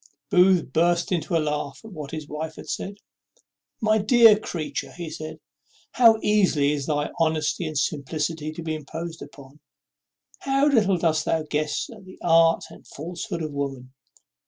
[0.31, 2.97] Booth burst into a laugh at what his wife said.
[3.79, 5.39] "My dear creature," said he,
[5.91, 9.59] "how easily is thy honesty and simplicity to be imposed on!
[10.39, 13.93] how little dost thou guess at the art and falsehood of women!